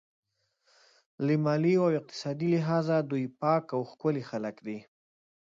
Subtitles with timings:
[1.25, 4.77] له مالي او اقتصادي لحاظه دوی پاک او ښکلي خلک دي.